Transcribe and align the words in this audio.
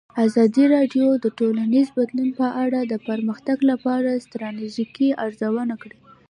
ازادي 0.25 0.65
راډیو 0.75 1.07
د 1.23 1.25
ټولنیز 1.39 1.87
بدلون 1.97 2.29
په 2.39 2.47
اړه 2.63 2.79
د 2.83 2.93
پرمختګ 3.07 3.57
لپاره 3.71 4.07
د 4.11 4.17
ستراتیژۍ 4.25 5.09
ارزونه 5.25 5.75
کړې. 5.81 5.97